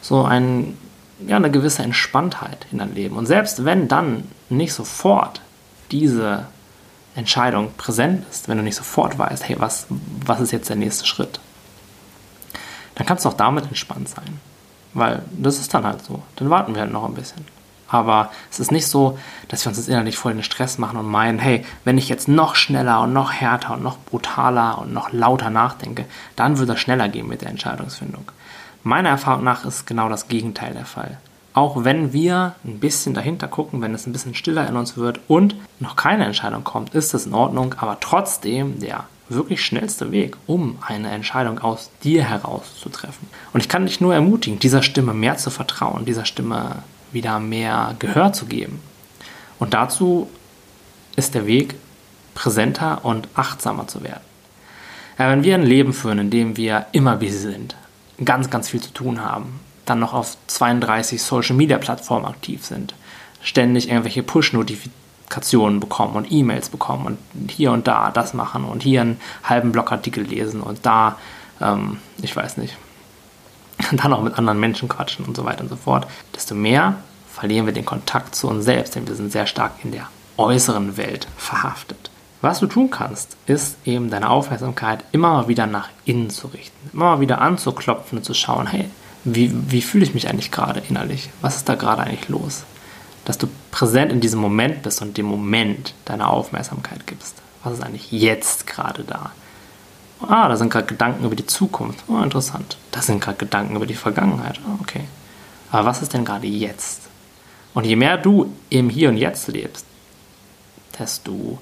so 0.01 0.23
ein, 0.23 0.77
ja, 1.25 1.37
eine 1.37 1.49
gewisse 1.49 1.81
Entspanntheit 1.81 2.67
in 2.71 2.77
dein 2.77 2.93
Leben. 2.93 3.15
Und 3.15 3.25
selbst 3.25 3.65
wenn 3.65 3.87
dann 3.87 4.25
nicht 4.49 4.73
sofort 4.73 5.41
diese 5.91 6.45
Entscheidung 7.15 7.71
präsent 7.77 8.25
ist, 8.29 8.47
wenn 8.47 8.57
du 8.57 8.63
nicht 8.63 8.75
sofort 8.75 9.17
weißt, 9.17 9.47
hey, 9.47 9.55
was, 9.59 9.85
was 10.25 10.41
ist 10.41 10.51
jetzt 10.51 10.69
der 10.69 10.75
nächste 10.75 11.05
Schritt, 11.05 11.39
dann 12.95 13.05
kannst 13.05 13.25
du 13.25 13.29
auch 13.29 13.33
damit 13.33 13.65
entspannt 13.65 14.09
sein. 14.09 14.39
Weil 14.93 15.23
das 15.31 15.59
ist 15.59 15.73
dann 15.73 15.85
halt 15.85 16.03
so. 16.03 16.21
Dann 16.35 16.49
warten 16.49 16.75
wir 16.75 16.81
halt 16.81 16.91
noch 16.91 17.05
ein 17.05 17.15
bisschen. 17.15 17.45
Aber 17.87 18.31
es 18.51 18.59
ist 18.59 18.71
nicht 18.71 18.87
so, 18.87 19.19
dass 19.47 19.65
wir 19.65 19.69
uns 19.69 19.77
jetzt 19.77 19.89
innerlich 19.89 20.17
voll 20.17 20.33
den 20.33 20.43
Stress 20.43 20.77
machen 20.79 20.97
und 20.97 21.07
meinen, 21.07 21.37
hey, 21.37 21.63
wenn 21.83 21.97
ich 21.97 22.09
jetzt 22.09 22.27
noch 22.27 22.55
schneller 22.55 23.01
und 23.01 23.13
noch 23.13 23.31
härter 23.31 23.73
und 23.73 23.83
noch 23.83 23.97
brutaler 23.99 24.79
und 24.79 24.93
noch 24.93 25.11
lauter 25.11 25.51
nachdenke, 25.51 26.05
dann 26.35 26.57
wird 26.57 26.69
das 26.69 26.79
schneller 26.79 27.09
gehen 27.09 27.27
mit 27.27 27.41
der 27.41 27.49
Entscheidungsfindung. 27.49 28.31
Meiner 28.83 29.09
Erfahrung 29.09 29.43
nach 29.43 29.65
ist 29.65 29.85
genau 29.85 30.09
das 30.09 30.27
Gegenteil 30.27 30.73
der 30.73 30.85
Fall 30.85 31.19
auch 31.53 31.83
wenn 31.83 32.13
wir 32.13 32.55
ein 32.63 32.79
bisschen 32.79 33.13
dahinter 33.13 33.47
gucken, 33.47 33.81
wenn 33.81 33.93
es 33.93 34.07
ein 34.07 34.13
bisschen 34.13 34.35
stiller 34.35 34.67
in 34.67 34.75
uns 34.75 34.97
wird 34.97 35.19
und 35.27 35.55
noch 35.79 35.95
keine 35.95 36.25
Entscheidung 36.25 36.63
kommt, 36.63 36.95
ist 36.95 37.13
das 37.13 37.25
in 37.25 37.33
Ordnung, 37.33 37.75
aber 37.77 37.99
trotzdem 37.99 38.79
der 38.79 39.05
wirklich 39.29 39.63
schnellste 39.63 40.11
Weg, 40.11 40.35
um 40.47 40.77
eine 40.85 41.11
Entscheidung 41.11 41.59
aus 41.59 41.89
dir 42.03 42.23
heraus 42.23 42.63
zu 42.79 42.89
treffen. 42.89 43.27
Und 43.53 43.61
ich 43.61 43.69
kann 43.69 43.85
dich 43.85 44.01
nur 44.01 44.13
ermutigen, 44.13 44.59
dieser 44.59 44.83
Stimme 44.83 45.13
mehr 45.13 45.37
zu 45.37 45.49
vertrauen, 45.49 46.05
dieser 46.05 46.25
Stimme 46.25 46.83
wieder 47.11 47.39
mehr 47.39 47.95
Gehör 47.99 48.33
zu 48.33 48.45
geben. 48.45 48.81
Und 49.59 49.73
dazu 49.73 50.29
ist 51.15 51.35
der 51.35 51.45
Weg, 51.45 51.75
präsenter 52.33 53.05
und 53.05 53.27
achtsamer 53.35 53.87
zu 53.87 54.03
werden. 54.03 54.23
Ja, 55.19 55.29
wenn 55.29 55.43
wir 55.43 55.55
ein 55.55 55.63
Leben 55.63 55.93
führen, 55.93 56.17
in 56.17 56.29
dem 56.31 56.57
wir 56.57 56.87
immer 56.91 57.15
busy 57.17 57.37
sind, 57.37 57.75
ganz, 58.25 58.49
ganz 58.49 58.69
viel 58.69 58.81
zu 58.81 58.91
tun 58.91 59.23
haben, 59.23 59.59
dann 59.85 59.99
noch 59.99 60.13
auf 60.13 60.37
32 60.47 61.21
Social 61.21 61.55
Media 61.55 61.77
Plattformen 61.77 62.25
aktiv 62.25 62.65
sind, 62.65 62.93
ständig 63.41 63.89
irgendwelche 63.89 64.23
Push-Notifikationen 64.23 65.79
bekommen 65.79 66.15
und 66.15 66.31
E-Mails 66.31 66.69
bekommen 66.69 67.05
und 67.05 67.51
hier 67.51 67.71
und 67.71 67.87
da 67.87 68.11
das 68.11 68.33
machen 68.33 68.65
und 68.65 68.83
hier 68.83 69.01
einen 69.01 69.19
halben 69.43 69.71
Blogartikel 69.71 70.23
lesen 70.23 70.61
und 70.61 70.85
da, 70.85 71.17
ähm, 71.61 71.97
ich 72.21 72.35
weiß 72.35 72.57
nicht, 72.57 72.77
dann 73.91 74.13
auch 74.13 74.21
mit 74.21 74.37
anderen 74.37 74.59
Menschen 74.59 74.87
quatschen 74.87 75.25
und 75.25 75.35
so 75.35 75.45
weiter 75.45 75.61
und 75.61 75.69
so 75.69 75.75
fort, 75.75 76.07
desto 76.35 76.55
mehr 76.55 76.95
verlieren 77.33 77.65
wir 77.65 77.73
den 77.73 77.85
Kontakt 77.85 78.35
zu 78.35 78.47
uns 78.47 78.65
selbst, 78.65 78.95
denn 78.95 79.07
wir 79.07 79.15
sind 79.15 79.31
sehr 79.31 79.47
stark 79.47 79.73
in 79.83 79.91
der 79.91 80.07
äußeren 80.37 80.97
Welt 80.97 81.27
verhaftet. 81.37 82.09
Was 82.41 82.59
du 82.59 82.67
tun 82.67 82.89
kannst, 82.89 83.37
ist 83.45 83.77
eben 83.85 84.09
deine 84.09 84.29
Aufmerksamkeit 84.29 85.03
immer 85.13 85.47
wieder 85.47 85.65
nach 85.65 85.89
innen 86.03 86.29
zu 86.29 86.47
richten, 86.47 86.89
immer 86.91 87.21
wieder 87.21 87.39
anzuklopfen 87.39 88.17
und 88.17 88.23
zu 88.23 88.33
schauen, 88.33 88.67
hey, 88.67 88.89
wie, 89.23 89.51
wie 89.71 89.81
fühle 89.81 90.03
ich 90.03 90.13
mich 90.13 90.27
eigentlich 90.27 90.51
gerade 90.51 90.81
innerlich? 90.89 91.29
Was 91.41 91.55
ist 91.55 91.69
da 91.69 91.75
gerade 91.75 92.03
eigentlich 92.03 92.29
los? 92.29 92.63
Dass 93.25 93.37
du 93.37 93.47
präsent 93.71 94.11
in 94.11 94.19
diesem 94.19 94.39
Moment 94.39 94.83
bist 94.83 95.01
und 95.01 95.17
dem 95.17 95.25
Moment 95.25 95.93
deine 96.05 96.27
Aufmerksamkeit 96.27 97.07
gibst. 97.07 97.35
Was 97.63 97.73
ist 97.73 97.83
eigentlich 97.83 98.11
jetzt 98.11 98.67
gerade 98.67 99.03
da? 99.03 99.31
Ah, 100.21 100.47
da 100.47 100.57
sind 100.57 100.69
gerade 100.69 100.87
Gedanken 100.87 101.25
über 101.25 101.35
die 101.35 101.45
Zukunft. 101.45 102.03
Oh, 102.07 102.21
interessant. 102.21 102.77
Das 102.91 103.07
sind 103.07 103.21
gerade 103.21 103.37
Gedanken 103.37 103.75
über 103.75 103.85
die 103.85 103.93
Vergangenheit. 103.93 104.59
Oh, 104.65 104.77
okay. 104.81 105.05
Aber 105.71 105.85
was 105.85 106.01
ist 106.01 106.13
denn 106.13 106.25
gerade 106.25 106.47
jetzt? 106.47 107.01
Und 107.73 107.85
je 107.85 107.95
mehr 107.95 108.17
du 108.17 108.53
im 108.69 108.89
Hier 108.89 109.09
und 109.09 109.17
Jetzt 109.17 109.47
lebst, 109.47 109.85
desto 110.99 111.57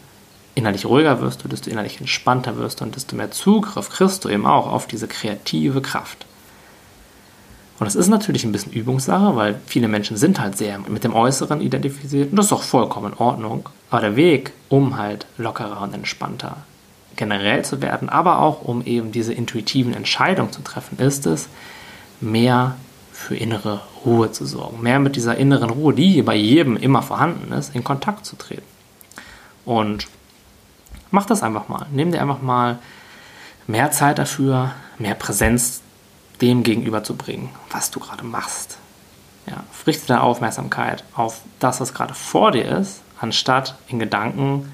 innerlich 0.55 0.85
ruhiger 0.85 1.21
wirst 1.21 1.43
du, 1.43 1.47
desto 1.47 1.69
innerlich 1.69 1.99
entspannter 1.99 2.57
wirst 2.57 2.81
du 2.81 2.85
und 2.85 2.95
desto 2.95 3.15
mehr 3.15 3.31
Zugriff 3.31 3.89
kriegst 3.89 4.25
du 4.25 4.29
eben 4.29 4.45
auch 4.45 4.67
auf 4.67 4.87
diese 4.87 5.07
kreative 5.07 5.81
Kraft. 5.81 6.25
Und 7.81 7.88
das 7.88 7.95
ist 7.95 8.09
natürlich 8.09 8.43
ein 8.43 8.51
bisschen 8.51 8.73
Übungssache, 8.73 9.35
weil 9.35 9.59
viele 9.65 9.88
Menschen 9.88 10.15
sind 10.15 10.39
halt 10.39 10.55
sehr 10.55 10.77
mit 10.88 11.03
dem 11.03 11.15
Äußeren 11.15 11.61
identifiziert 11.61 12.29
und 12.29 12.38
das 12.38 12.45
ist 12.45 12.53
auch 12.53 12.61
vollkommen 12.61 13.13
in 13.13 13.17
Ordnung. 13.17 13.69
Aber 13.89 14.01
der 14.01 14.15
Weg, 14.15 14.53
um 14.69 14.97
halt 14.97 15.25
lockerer 15.39 15.81
und 15.81 15.95
entspannter 15.95 16.57
generell 17.15 17.65
zu 17.65 17.81
werden, 17.81 18.07
aber 18.07 18.38
auch 18.38 18.61
um 18.61 18.85
eben 18.85 19.11
diese 19.11 19.33
intuitiven 19.33 19.95
Entscheidungen 19.95 20.51
zu 20.51 20.61
treffen, 20.61 21.00
ist 21.00 21.25
es, 21.25 21.50
mehr 22.19 22.75
für 23.11 23.35
innere 23.35 23.81
Ruhe 24.05 24.31
zu 24.31 24.45
sorgen. 24.45 24.83
Mehr 24.83 25.00
mit 25.00 25.15
dieser 25.15 25.38
inneren 25.38 25.71
Ruhe, 25.71 25.95
die 25.95 26.21
bei 26.21 26.35
jedem 26.35 26.77
immer 26.77 27.01
vorhanden 27.01 27.51
ist, 27.51 27.73
in 27.73 27.83
Kontakt 27.83 28.27
zu 28.27 28.35
treten. 28.35 28.61
Und 29.65 30.05
mach 31.09 31.25
das 31.25 31.41
einfach 31.41 31.67
mal. 31.67 31.88
Nimm 31.91 32.11
dir 32.11 32.21
einfach 32.21 32.43
mal 32.43 32.77
mehr 33.65 33.89
Zeit 33.89 34.19
dafür, 34.19 34.69
mehr 35.00 35.15
Präsenz 35.15 35.81
dem 36.41 36.63
gegenüberzubringen, 36.63 37.50
was 37.71 37.91
du 37.91 38.00
gerade 38.00 38.24
machst. 38.24 38.77
Ja, 39.48 39.63
richte 39.88 40.07
deine 40.07 40.24
Aufmerksamkeit 40.24 41.03
auf 41.15 41.41
das, 41.60 41.81
was 41.81 41.93
gerade 41.93 42.13
vor 42.13 42.51
dir 42.51 42.65
ist, 42.65 43.01
anstatt 43.19 43.75
in 43.88 44.00
Gedanken 44.00 44.71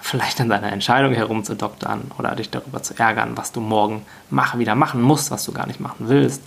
vielleicht 0.00 0.38
an 0.40 0.50
deiner 0.50 0.70
Entscheidung 0.70 1.14
herumzudoktern 1.14 2.10
oder 2.18 2.34
dich 2.36 2.50
darüber 2.50 2.82
zu 2.82 2.98
ärgern, 2.98 3.36
was 3.36 3.52
du 3.52 3.60
morgen 3.60 4.04
mach, 4.28 4.58
wieder 4.58 4.74
machen 4.74 5.00
musst, 5.00 5.30
was 5.30 5.44
du 5.44 5.52
gar 5.52 5.66
nicht 5.66 5.80
machen 5.80 6.08
willst. 6.08 6.42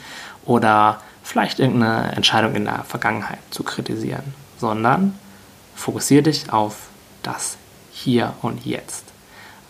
Oder 0.45 1.01
vielleicht 1.23 1.59
irgendeine 1.59 2.11
Entscheidung 2.15 2.53
in 2.53 2.65
der 2.65 2.83
Vergangenheit 2.83 3.39
zu 3.49 3.63
kritisieren, 3.63 4.35
sondern 4.59 5.17
fokussiere 5.75 6.23
dich 6.23 6.53
auf 6.53 6.75
das 7.23 7.57
Hier 7.91 8.33
und 8.43 8.63
Jetzt. 8.63 9.06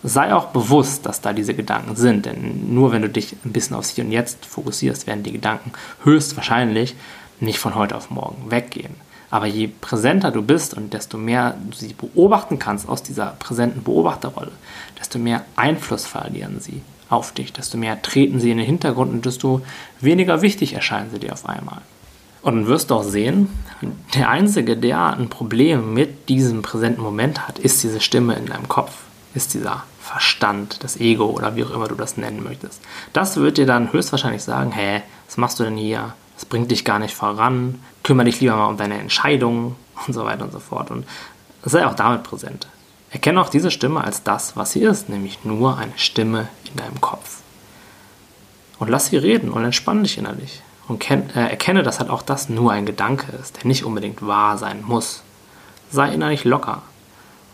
Sei 0.04 0.34
auch 0.34 0.48
bewusst, 0.48 1.06
dass 1.06 1.22
da 1.22 1.34
diese 1.34 1.54
Gedanken 1.54 1.96
sind, 1.96 2.25
denn 2.25 2.74
nur 2.74 2.92
wenn 2.92 3.01
du 3.01 3.10
dich 3.10 3.36
ein 3.44 3.51
bisschen 3.51 3.75
aufs 3.75 3.89
Hier 3.89 4.06
und 4.06 4.12
Jetzt 4.12 4.46
fokussierst, 4.46 5.08
werden 5.08 5.24
die 5.24 5.32
Gedanken 5.32 5.72
höchstwahrscheinlich 6.04 6.96
nicht 7.39 7.60
von 7.60 7.75
heute 7.75 7.96
auf 7.96 8.10
morgen 8.10 8.51
weggehen. 8.51 8.96
Aber 9.30 9.46
je 9.46 9.68
präsenter 9.68 10.32
du 10.32 10.42
bist 10.42 10.74
und 10.74 10.94
desto 10.94 11.18
mehr 11.18 11.58
du 11.70 11.75
sie 11.75 11.94
beobachten 11.94 12.60
kannst 12.60 12.88
aus 12.88 13.04
dieser 13.04 13.36
präsenten 13.39 13.84
Beobachterrolle, 13.84 14.51
desto 15.00 15.20
mehr 15.20 15.44
Einfluss 15.56 16.06
verlieren 16.06 16.60
sie 16.60 16.82
auf 17.10 17.34
dich, 17.34 17.54
desto 17.54 17.77
mehr 17.77 18.01
treten 18.01 18.39
sie 18.39 18.51
in 18.51 18.58
den 18.58 18.66
Hintergrund 18.66 19.12
und 19.12 19.25
desto 19.25 19.62
weniger 20.00 20.42
wichtig 20.42 20.74
erscheinen 20.74 21.10
sie 21.12 21.20
dir 21.20 21.34
auf 21.34 21.48
einmal. 21.48 21.82
Und 22.42 22.56
dann 22.56 22.68
wirst 22.68 22.92
du 22.92 22.96
auch 22.96 23.04
sehen, 23.04 23.50
der 24.13 24.30
Einzige, 24.30 24.77
der 24.77 25.18
ein 25.18 25.30
Problem 25.30 25.94
mit 25.94 26.30
diesem 26.30 26.62
präsenten 26.62 27.01
Moment 27.01 27.48
hat, 27.48 27.60
ist 27.60 27.84
diese 27.84 28.00
Stimme 28.00 28.36
in 28.36 28.46
deinem 28.46 28.68
Kopf, 28.70 28.94
ist 29.38 29.53
dieser 29.53 29.84
Verstand, 30.01 30.84
das 30.84 30.98
Ego 30.98 31.25
oder 31.25 31.56
wie 31.56 31.63
auch 31.63 31.72
immer 31.72 31.88
du 31.88 31.96
das 31.96 32.17
nennen 32.17 32.44
möchtest. 32.44 32.82
Das 33.13 33.38
wird 33.38 33.58
dir 33.58 33.65
dann 33.65 33.94
höchstwahrscheinlich 33.94 34.44
sagen, 34.44 34.72
hä, 34.72 35.03
was 35.25 35.38
machst 35.38 35.60
du 35.60 35.63
denn 35.63 35.77
hier? 35.77 36.13
Das 36.36 36.46
bringt 36.46 36.72
dich 36.72 36.84
gar 36.84 37.00
nicht 37.00 37.15
voran. 37.15 37.79
Kümmere 38.03 38.25
dich 38.25 38.41
lieber 38.41 38.56
mal 38.56 38.67
um 38.67 38.77
deine 38.77 39.00
Entscheidungen 39.00 39.75
und 40.08 40.13
so 40.13 40.25
weiter 40.25 40.44
und 40.44 40.51
so 40.51 40.60
fort. 40.60 40.91
Und 40.91 41.06
sei 41.63 41.86
auch 41.86 41.96
damit 41.96 42.24
präsent. 42.24 42.67
Erkenne 43.12 43.39
auch 43.39 43.50
diese 43.50 43.72
Stimme 43.72 44.03
als 44.03 44.24
das, 44.24 44.58
was 44.58 44.72
sie 44.72 44.82
ist, 44.82 45.08
nämlich 45.08 45.46
nur 45.46 45.77
eine 45.77 45.98
Stimme 45.98 46.50
in 46.70 46.75
deinem 46.75 47.00
Kopf. 47.00 47.38
Und 48.79 48.89
lass 48.89 49.08
sie 49.08 49.17
reden 49.17 49.51
und 49.51 49.63
entspann 49.63 50.03
dich 50.03 50.17
innerlich. 50.17 50.62
Und 50.88 51.10
äh, 51.10 51.22
erkenne, 51.36 51.84
dass 51.84 52.00
halt 52.00 52.10
auch 52.10 52.22
das 52.22 52.50
nur 52.50 52.72
ein 52.72 52.86
Gedanke 52.86 53.32
ist, 53.38 53.58
der 53.58 53.65
nicht 53.65 53.86
unbedingt 53.86 54.25
wahr 54.25 54.58
sein 54.58 54.84
muss. 54.86 55.24
Sei 55.89 56.13
innerlich 56.13 56.44
locker. 56.44 56.82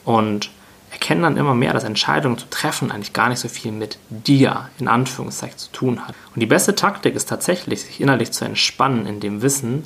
Und 0.06 0.50
erkennen 0.94 1.24
dann 1.24 1.38
immer 1.38 1.56
mehr, 1.56 1.74
dass 1.74 1.84
Entscheidungen 1.84 2.38
zu 2.38 2.46
treffen 2.50 2.92
eigentlich 2.92 3.14
gar 3.14 3.28
nicht 3.28 3.40
so 3.40 3.50
viel 3.50 3.72
mit 3.72 3.98
dir 4.10 4.70
in 4.78 4.88
Anführungszeichen 4.88 5.58
zu 5.58 5.72
tun 5.72 6.08
hat. 6.08 6.14
Und 6.34 6.40
die 6.40 6.46
beste 6.46 6.76
Taktik 6.76 7.16
ist 7.16 7.28
tatsächlich, 7.28 7.82
sich 7.82 8.00
innerlich 8.00 8.32
zu 8.32 8.46
entspannen 8.46 9.08
in 9.08 9.20
dem 9.20 9.42
Wissen, 9.42 9.84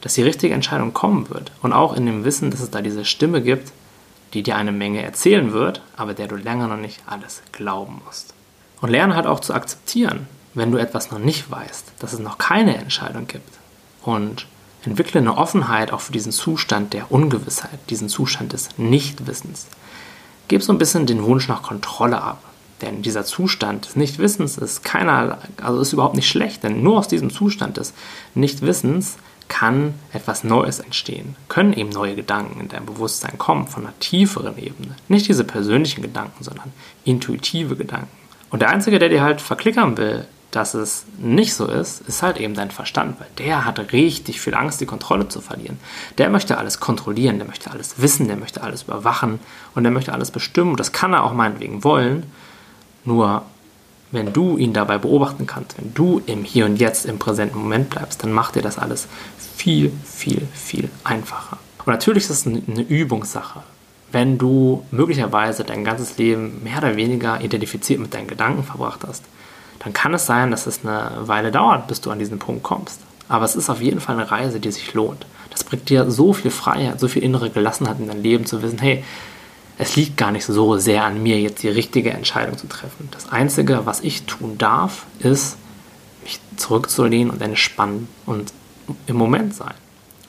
dass 0.00 0.14
die 0.14 0.22
richtige 0.22 0.54
Entscheidung 0.54 0.94
kommen 0.94 1.28
wird. 1.28 1.52
Und 1.60 1.74
auch 1.74 1.94
in 1.94 2.06
dem 2.06 2.24
Wissen, 2.24 2.50
dass 2.50 2.60
es 2.60 2.70
da 2.70 2.80
diese 2.80 3.04
Stimme 3.04 3.42
gibt, 3.42 3.72
die 4.32 4.42
dir 4.42 4.56
eine 4.56 4.72
Menge 4.72 5.02
erzählen 5.02 5.52
wird, 5.52 5.82
aber 5.96 6.14
der 6.14 6.28
du 6.28 6.36
länger 6.36 6.66
noch 6.66 6.76
nicht 6.76 7.00
alles 7.06 7.42
glauben 7.52 8.00
musst. 8.06 8.32
Und 8.80 8.88
lerne 8.88 9.16
halt 9.16 9.26
auch 9.26 9.40
zu 9.40 9.52
akzeptieren, 9.52 10.28
wenn 10.54 10.72
du 10.72 10.78
etwas 10.78 11.10
noch 11.10 11.18
nicht 11.18 11.50
weißt, 11.50 11.92
dass 11.98 12.14
es 12.14 12.20
noch 12.20 12.38
keine 12.38 12.76
Entscheidung 12.76 13.26
gibt. 13.26 13.50
Und 14.02 14.46
entwickle 14.82 15.20
eine 15.20 15.36
Offenheit 15.36 15.92
auch 15.92 16.00
für 16.00 16.12
diesen 16.12 16.32
Zustand 16.32 16.94
der 16.94 17.12
Ungewissheit, 17.12 17.78
diesen 17.90 18.08
Zustand 18.08 18.54
des 18.54 18.70
Nichtwissens. 18.78 19.66
Gib 20.48 20.62
so 20.62 20.72
ein 20.72 20.78
bisschen 20.78 21.06
den 21.06 21.22
Wunsch 21.22 21.48
nach 21.48 21.62
Kontrolle 21.62 22.20
ab. 22.22 22.42
Denn 22.80 23.02
dieser 23.02 23.24
Zustand 23.24 23.86
des 23.86 23.96
Nichtwissens 23.96 24.56
ist 24.56 24.84
keiner, 24.84 25.38
also 25.60 25.80
ist 25.80 25.92
überhaupt 25.92 26.14
nicht 26.14 26.28
schlecht, 26.28 26.62
denn 26.62 26.82
nur 26.82 26.98
aus 26.98 27.08
diesem 27.08 27.30
Zustand 27.30 27.76
des 27.76 27.92
Nichtwissens 28.34 29.16
kann 29.48 29.94
etwas 30.12 30.44
Neues 30.44 30.78
entstehen, 30.78 31.34
können 31.48 31.72
eben 31.72 31.88
neue 31.88 32.14
Gedanken 32.14 32.60
in 32.60 32.68
dein 32.68 32.86
Bewusstsein 32.86 33.38
kommen 33.38 33.66
von 33.66 33.84
einer 33.84 33.98
tieferen 33.98 34.58
Ebene. 34.58 34.94
Nicht 35.08 35.26
diese 35.26 35.44
persönlichen 35.44 36.02
Gedanken, 36.02 36.44
sondern 36.44 36.72
intuitive 37.04 37.74
Gedanken. 37.74 38.08
Und 38.50 38.62
der 38.62 38.70
Einzige, 38.70 38.98
der 38.98 39.08
dir 39.08 39.22
halt 39.22 39.40
verklickern 39.40 39.96
will, 39.96 40.26
dass 40.58 40.74
es 40.74 41.04
nicht 41.18 41.54
so 41.54 41.66
ist, 41.66 42.00
ist 42.08 42.24
halt 42.24 42.36
eben 42.38 42.54
dein 42.54 42.72
Verstand, 42.72 43.20
weil 43.20 43.28
der 43.38 43.64
hat 43.64 43.92
richtig 43.92 44.40
viel 44.40 44.54
Angst, 44.54 44.80
die 44.80 44.86
Kontrolle 44.86 45.28
zu 45.28 45.40
verlieren. 45.40 45.78
Der 46.18 46.30
möchte 46.30 46.58
alles 46.58 46.80
kontrollieren, 46.80 47.38
der 47.38 47.46
möchte 47.46 47.70
alles 47.70 48.02
wissen, 48.02 48.26
der 48.26 48.36
möchte 48.36 48.60
alles 48.64 48.82
überwachen 48.82 49.38
und 49.76 49.84
der 49.84 49.92
möchte 49.92 50.12
alles 50.12 50.32
bestimmen. 50.32 50.74
Das 50.74 50.90
kann 50.90 51.12
er 51.12 51.22
auch 51.22 51.32
meinetwegen 51.32 51.84
wollen. 51.84 52.24
Nur 53.04 53.42
wenn 54.10 54.32
du 54.32 54.58
ihn 54.58 54.72
dabei 54.72 54.98
beobachten 54.98 55.46
kannst, 55.46 55.78
wenn 55.78 55.94
du 55.94 56.20
im 56.26 56.42
Hier 56.42 56.66
und 56.66 56.76
Jetzt, 56.76 57.06
im 57.06 57.20
präsenten 57.20 57.60
Moment 57.60 57.90
bleibst, 57.90 58.24
dann 58.24 58.32
macht 58.32 58.56
dir 58.56 58.62
das 58.62 58.78
alles 58.78 59.06
viel, 59.56 59.92
viel, 60.04 60.48
viel 60.52 60.90
einfacher. 61.04 61.58
Und 61.78 61.86
natürlich 61.86 62.24
ist 62.24 62.30
es 62.30 62.46
eine 62.48 62.82
Übungssache. 62.82 63.62
Wenn 64.10 64.38
du 64.38 64.84
möglicherweise 64.90 65.62
dein 65.62 65.84
ganzes 65.84 66.18
Leben 66.18 66.64
mehr 66.64 66.78
oder 66.78 66.96
weniger 66.96 67.40
identifiziert 67.42 68.00
mit 68.00 68.12
deinen 68.12 68.26
Gedanken 68.26 68.64
verbracht 68.64 69.02
hast, 69.06 69.22
dann 69.80 69.92
kann 69.92 70.14
es 70.14 70.26
sein, 70.26 70.50
dass 70.50 70.66
es 70.66 70.84
eine 70.84 71.10
Weile 71.28 71.50
dauert, 71.50 71.86
bis 71.86 72.00
du 72.00 72.10
an 72.10 72.18
diesen 72.18 72.38
Punkt 72.38 72.62
kommst. 72.62 73.00
Aber 73.28 73.44
es 73.44 73.56
ist 73.56 73.70
auf 73.70 73.80
jeden 73.80 74.00
Fall 74.00 74.16
eine 74.16 74.30
Reise, 74.30 74.58
die 74.58 74.70
sich 74.70 74.94
lohnt. 74.94 75.26
Das 75.50 75.64
bringt 75.64 75.88
dir 75.88 76.10
so 76.10 76.32
viel 76.32 76.50
Freiheit, 76.50 76.98
so 77.00 77.08
viel 77.08 77.22
innere 77.22 77.50
Gelassenheit 77.50 77.98
in 77.98 78.08
dein 78.08 78.22
Leben 78.22 78.46
zu 78.46 78.62
wissen, 78.62 78.78
hey, 78.78 79.04
es 79.78 79.94
liegt 79.94 80.16
gar 80.16 80.32
nicht 80.32 80.44
so 80.44 80.76
sehr 80.78 81.04
an 81.04 81.22
mir, 81.22 81.40
jetzt 81.40 81.62
die 81.62 81.68
richtige 81.68 82.10
Entscheidung 82.10 82.58
zu 82.58 82.66
treffen. 82.66 83.08
Das 83.12 83.30
Einzige, 83.30 83.86
was 83.86 84.00
ich 84.00 84.24
tun 84.24 84.58
darf, 84.58 85.06
ist, 85.20 85.56
mich 86.24 86.40
zurückzulehnen 86.56 87.30
und 87.30 87.40
entspannen 87.40 88.08
und 88.26 88.52
im 89.06 89.16
Moment 89.16 89.54
sein. 89.54 89.74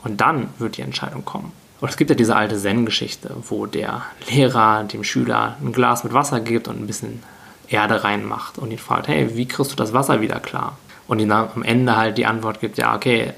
Und 0.03 0.21
dann 0.21 0.49
wird 0.59 0.77
die 0.77 0.81
Entscheidung 0.81 1.25
kommen. 1.25 1.51
Und 1.81 1.89
es 1.89 1.97
gibt 1.97 2.09
ja 2.09 2.15
diese 2.15 2.35
alte 2.35 2.57
Zen-Geschichte, 2.57 3.35
wo 3.47 3.65
der 3.65 4.03
Lehrer 4.29 4.83
dem 4.83 5.03
Schüler 5.03 5.57
ein 5.61 5.71
Glas 5.71 6.03
mit 6.03 6.13
Wasser 6.13 6.41
gibt 6.41 6.67
und 6.67 6.79
ein 6.79 6.87
bisschen 6.87 7.23
Erde 7.69 8.03
reinmacht 8.03 8.57
und 8.57 8.71
ihn 8.71 8.77
fragt, 8.77 9.07
hey, 9.07 9.35
wie 9.35 9.47
kriegst 9.47 9.71
du 9.71 9.75
das 9.75 9.93
Wasser 9.93 10.21
wieder 10.21 10.39
klar? 10.39 10.77
Und 11.07 11.19
ihm 11.19 11.31
am 11.31 11.63
Ende 11.63 11.95
halt 11.95 12.17
die 12.17 12.25
Antwort 12.25 12.59
gibt, 12.59 12.77
ja, 12.77 12.95
okay, 12.95 13.33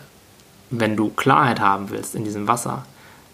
wenn 0.69 0.95
du 0.95 1.09
Klarheit 1.09 1.59
haben 1.59 1.89
willst 1.89 2.15
in 2.15 2.23
diesem 2.23 2.47
Wasser, 2.47 2.85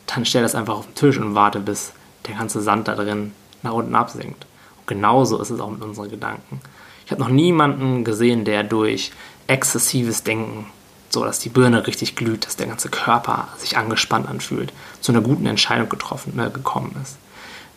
dann 0.08 0.26
stell 0.26 0.42
das 0.42 0.56
einfach 0.56 0.76
auf 0.76 0.86
den 0.86 0.96
Tisch 0.96 1.18
und 1.18 1.36
warte, 1.36 1.60
bis 1.60 1.92
der 2.28 2.36
ganze 2.36 2.62
Sand 2.62 2.88
da 2.88 2.96
drin 2.96 3.34
nach 3.64 3.74
unten 3.74 3.96
absinkt. 3.96 4.46
Und 4.80 4.88
genauso 4.88 5.40
ist 5.40 5.50
es 5.50 5.60
auch 5.60 5.70
mit 5.70 5.82
unseren 5.82 6.10
Gedanken. 6.10 6.62
Ich 7.06 7.12
habe 7.12 7.22
noch 7.22 7.30
niemanden 7.30 8.04
gesehen, 8.04 8.44
der 8.44 8.64
durch 8.64 9.12
exzessives 9.48 10.24
Denken, 10.24 10.68
so 11.10 11.24
dass 11.24 11.40
die 11.40 11.50
Birne 11.50 11.88
richtig 11.88 12.16
glüht, 12.16 12.46
dass 12.46 12.58
der 12.58 12.68
ganze 12.68 12.90
Körper 12.90 13.48
sich 13.58 13.78
angespannt 13.78 14.28
anfühlt, 14.28 14.74
zu 15.00 15.12
einer 15.12 15.22
guten 15.22 15.46
Entscheidung 15.46 15.90
getroffen, 15.90 16.38
äh, 16.40 16.50
gekommen 16.50 16.96
ist. 17.02 17.18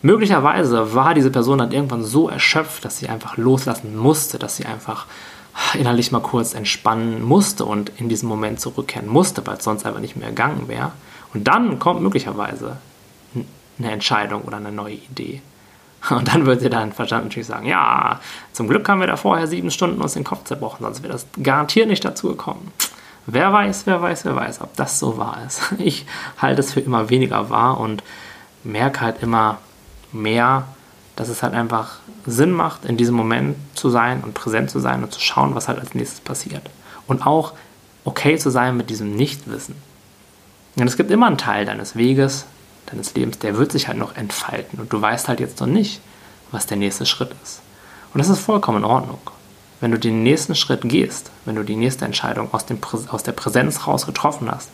Möglicherweise 0.01 0.95
war 0.95 1.13
diese 1.13 1.29
Person 1.29 1.59
dann 1.59 1.71
irgendwann 1.71 2.03
so 2.03 2.27
erschöpft, 2.27 2.85
dass 2.85 2.97
sie 2.97 3.09
einfach 3.09 3.37
loslassen 3.37 3.95
musste, 3.95 4.39
dass 4.39 4.55
sie 4.55 4.65
einfach 4.65 5.05
innerlich 5.73 6.11
mal 6.11 6.21
kurz 6.21 6.53
entspannen 6.53 7.21
musste 7.23 7.65
und 7.65 7.91
in 7.97 8.09
diesen 8.09 8.27
Moment 8.27 8.59
zurückkehren 8.59 9.07
musste, 9.07 9.45
weil 9.45 9.57
es 9.57 9.63
sonst 9.63 9.85
einfach 9.85 9.99
nicht 9.99 10.15
mehr 10.15 10.29
gegangen 10.29 10.67
wäre. 10.67 10.91
Und 11.33 11.47
dann 11.47 11.77
kommt 11.79 12.01
möglicherweise 12.01 12.77
eine 13.77 13.91
Entscheidung 13.91 14.43
oder 14.43 14.57
eine 14.57 14.71
neue 14.71 14.95
Idee. 14.95 15.41
Und 16.09 16.27
dann 16.27 16.45
wird 16.45 16.61
dir 16.61 16.69
dein 16.69 16.93
Verstand 16.93 17.25
natürlich 17.25 17.47
sagen, 17.47 17.67
ja, 17.67 18.19
zum 18.53 18.67
Glück 18.67 18.87
haben 18.89 18.99
wir 18.99 19.07
da 19.07 19.17
vorher 19.17 19.47
sieben 19.47 19.71
Stunden 19.71 20.01
uns 20.01 20.13
den 20.13 20.23
Kopf 20.23 20.45
zerbrochen, 20.45 20.83
sonst 20.83 21.03
wäre 21.03 21.13
das 21.13 21.27
garantiert 21.41 21.87
nicht 21.87 22.03
dazu 22.03 22.29
gekommen. 22.29 22.71
Wer 23.27 23.53
weiß, 23.53 23.85
wer 23.85 24.01
weiß, 24.01 24.25
wer 24.25 24.35
weiß, 24.35 24.61
ob 24.61 24.75
das 24.75 24.97
so 24.99 25.17
wahr 25.17 25.37
ist. 25.45 25.61
Ich 25.77 26.05
halte 26.39 26.61
es 26.61 26.73
für 26.73 26.79
immer 26.79 27.09
weniger 27.09 27.49
wahr 27.49 27.79
und 27.79 28.03
merke 28.63 29.01
halt 29.01 29.21
immer, 29.21 29.59
mehr, 30.13 30.65
dass 31.15 31.29
es 31.29 31.43
halt 31.43 31.53
einfach 31.53 31.99
Sinn 32.25 32.51
macht, 32.51 32.85
in 32.85 32.97
diesem 32.97 33.15
Moment 33.15 33.55
zu 33.75 33.89
sein 33.89 34.21
und 34.23 34.33
präsent 34.33 34.69
zu 34.69 34.79
sein 34.79 35.03
und 35.03 35.11
zu 35.11 35.19
schauen, 35.19 35.55
was 35.55 35.67
halt 35.67 35.79
als 35.79 35.93
nächstes 35.93 36.21
passiert. 36.21 36.69
Und 37.07 37.25
auch 37.25 37.53
okay 38.05 38.37
zu 38.37 38.49
sein 38.49 38.77
mit 38.77 38.89
diesem 38.89 39.15
Nichtwissen. 39.15 39.75
Und 40.75 40.87
es 40.87 40.97
gibt 40.97 41.11
immer 41.11 41.27
einen 41.27 41.37
Teil 41.37 41.65
deines 41.65 41.95
Weges, 41.95 42.45
deines 42.87 43.13
Lebens, 43.13 43.39
der 43.39 43.57
wird 43.57 43.71
sich 43.71 43.87
halt 43.87 43.97
noch 43.97 44.15
entfalten. 44.15 44.79
Und 44.79 44.91
du 44.91 45.01
weißt 45.01 45.27
halt 45.27 45.39
jetzt 45.39 45.59
noch 45.59 45.67
nicht, 45.67 46.01
was 46.51 46.65
der 46.65 46.77
nächste 46.77 47.05
Schritt 47.05 47.35
ist. 47.43 47.61
Und 48.13 48.19
das 48.19 48.29
ist 48.29 48.39
vollkommen 48.39 48.79
in 48.79 48.85
Ordnung. 48.85 49.19
Wenn 49.79 49.91
du 49.91 49.99
den 49.99 50.23
nächsten 50.23 50.55
Schritt 50.55 50.81
gehst, 50.83 51.31
wenn 51.45 51.55
du 51.55 51.63
die 51.63 51.75
nächste 51.75 52.05
Entscheidung 52.05 52.53
aus, 52.53 52.65
dem, 52.65 52.79
aus 53.09 53.23
der 53.23 53.31
Präsenz 53.31 53.87
raus 53.87 54.05
getroffen 54.05 54.51
hast, 54.51 54.69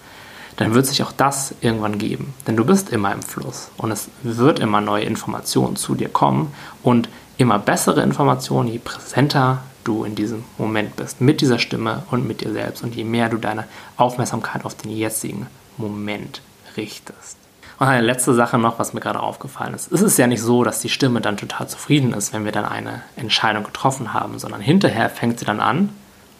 dann 0.57 0.73
wird 0.73 0.87
sich 0.87 1.03
auch 1.03 1.11
das 1.11 1.53
irgendwann 1.61 1.97
geben. 1.97 2.33
Denn 2.45 2.57
du 2.57 2.65
bist 2.65 2.89
immer 2.89 3.13
im 3.13 3.21
Fluss 3.21 3.69
und 3.77 3.91
es 3.91 4.09
wird 4.23 4.59
immer 4.59 4.81
neue 4.81 5.03
Informationen 5.03 5.75
zu 5.75 5.95
dir 5.95 6.09
kommen 6.09 6.53
und 6.83 7.07
immer 7.37 7.59
bessere 7.59 8.01
Informationen, 8.01 8.67
je 8.67 8.79
präsenter 8.79 9.59
du 9.83 10.03
in 10.03 10.15
diesem 10.15 10.43
Moment 10.57 10.95
bist, 10.95 11.21
mit 11.21 11.41
dieser 11.41 11.59
Stimme 11.59 12.03
und 12.11 12.27
mit 12.27 12.41
dir 12.41 12.51
selbst 12.51 12.83
und 12.83 12.95
je 12.95 13.03
mehr 13.03 13.29
du 13.29 13.37
deine 13.37 13.65
Aufmerksamkeit 13.95 14.65
auf 14.65 14.75
den 14.75 14.91
jetzigen 14.91 15.47
Moment 15.77 16.41
richtest. 16.75 17.37
Und 17.79 17.87
eine 17.87 18.05
letzte 18.05 18.33
Sache 18.33 18.57
noch, 18.57 18.79
was 18.79 18.95
mir 18.95 19.01
gerade 19.01 19.19
aufgefallen 19.19 19.75
ist. 19.75 19.91
Es 19.91 20.01
ist 20.01 20.17
ja 20.17 20.25
nicht 20.25 20.41
so, 20.41 20.63
dass 20.63 20.79
die 20.79 20.89
Stimme 20.89 21.21
dann 21.21 21.37
total 21.37 21.69
zufrieden 21.69 22.13
ist, 22.13 22.33
wenn 22.33 22.43
wir 22.43 22.51
dann 22.51 22.65
eine 22.65 23.03
Entscheidung 23.15 23.63
getroffen 23.63 24.15
haben, 24.15 24.39
sondern 24.39 24.61
hinterher 24.61 25.11
fängt 25.11 25.37
sie 25.37 25.45
dann 25.45 25.59
an, 25.59 25.89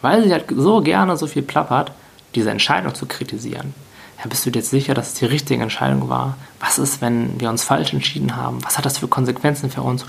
weil 0.02 0.24
sie 0.24 0.32
halt 0.32 0.46
so 0.54 0.80
gerne 0.80 1.16
so 1.16 1.28
viel 1.28 1.42
plappert, 1.42 1.92
diese 2.34 2.50
Entscheidung 2.50 2.96
zu 2.96 3.06
kritisieren 3.06 3.72
Ja, 4.18 4.26
bist 4.28 4.44
du 4.44 4.50
dir 4.50 4.58
jetzt 4.58 4.70
sicher, 4.70 4.94
dass 4.94 5.08
es 5.08 5.14
die 5.14 5.26
richtige 5.26 5.62
Entscheidung 5.62 6.08
war? 6.08 6.36
Was 6.58 6.78
ist, 6.78 7.00
wenn 7.00 7.38
wir 7.40 7.50
uns 7.50 7.62
falsch 7.62 7.92
entschieden 7.92 8.36
haben? 8.36 8.58
Was 8.64 8.76
hat 8.76 8.84
das 8.84 8.98
für 8.98 9.06
Konsequenzen 9.06 9.70
für 9.70 9.82
uns? 9.82 10.04